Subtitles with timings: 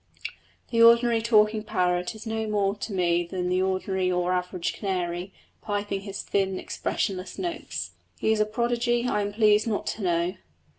[0.71, 5.31] The ordinary talking parrot is no more to me than the ordinary or average canary,
[5.61, 10.35] piping his thin expressionless notes; he is a prodigy I am pleased not to know.